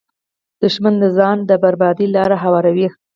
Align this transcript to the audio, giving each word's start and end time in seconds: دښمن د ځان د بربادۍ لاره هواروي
دښمن 0.61 0.93
د 1.03 1.05
ځان 1.17 1.37
د 1.49 1.51
بربادۍ 1.63 2.07
لاره 2.15 2.37
هواروي 2.43 2.87